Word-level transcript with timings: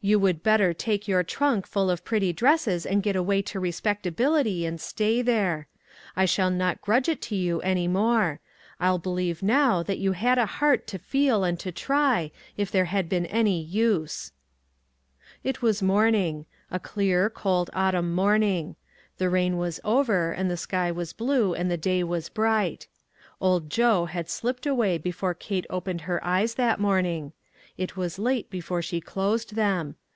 You 0.00 0.20
would 0.20 0.44
better 0.44 0.72
take 0.72 1.08
your 1.08 1.24
trunk 1.24 1.66
full 1.66 1.90
of 1.90 2.04
pretty 2.04 2.32
dresses 2.32 2.86
and 2.86 3.02
get 3.02 3.16
away 3.16 3.42
to 3.42 3.58
respectability, 3.58 4.64
and 4.64 4.80
stay 4.80 5.22
there. 5.22 5.66
I 6.14 6.24
shall 6.24 6.50
not 6.52 6.80
grudge 6.80 7.08
it 7.08 7.20
to 7.22 7.34
you 7.34 7.60
any 7.62 7.88
more. 7.88 8.38
I'll 8.78 9.00
believe 9.00 9.42
now 9.42 9.82
that 9.82 9.98
you 9.98 10.12
had 10.12 10.38
a 10.38 10.46
heart 10.46 10.86
to 10.86 11.00
feel 11.00 11.42
and 11.42 11.58
to 11.58 11.72
try, 11.72 12.30
if 12.56 12.70
there 12.70 12.84
had 12.84 13.08
been 13.08 13.26
any 13.26 13.60
use." 13.60 14.30
It 15.42 15.62
was 15.62 15.82
morning. 15.82 16.46
A 16.70 16.78
clear, 16.78 17.28
cold 17.28 17.68
autumn 17.74 18.14
morning. 18.14 18.76
The 19.16 19.28
rain 19.28 19.56
was 19.56 19.80
over, 19.82 20.30
and 20.30 20.48
the 20.48 20.56
sky 20.56 20.92
was 20.92 21.12
blue 21.12 21.54
and 21.54 21.68
the 21.72 21.76
day 21.76 22.04
was 22.04 22.28
bright. 22.28 22.86
Old 23.40 23.68
Joe 23.68 24.02
"WHAT 24.02 24.10
is 24.10 24.12
THE 24.12 24.18
USE?" 24.20 24.44
193 24.44 24.52
had 24.52 24.62
slipped 24.62 24.64
away 24.64 24.98
before 24.98 25.34
Kate 25.34 25.66
opened 25.68 26.02
her 26.02 26.24
eyes 26.24 26.54
that 26.54 26.78
morning. 26.78 27.32
It 27.76 27.96
was 27.96 28.18
late 28.18 28.50
before 28.50 28.82
she 28.82 29.00
closed 29.00 29.54
them. 29.54 29.94